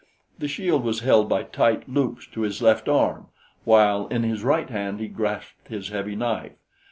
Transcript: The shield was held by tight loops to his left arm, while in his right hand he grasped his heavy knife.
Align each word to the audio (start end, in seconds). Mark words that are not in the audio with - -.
The 0.39 0.47
shield 0.47 0.83
was 0.83 1.01
held 1.01 1.29
by 1.29 1.43
tight 1.43 1.87
loops 1.87 2.25
to 2.33 2.41
his 2.41 2.59
left 2.59 2.89
arm, 2.89 3.27
while 3.65 4.07
in 4.07 4.23
his 4.23 4.43
right 4.43 4.67
hand 4.67 4.99
he 4.99 5.07
grasped 5.07 5.67
his 5.67 5.89
heavy 5.89 6.15
knife. 6.15 6.53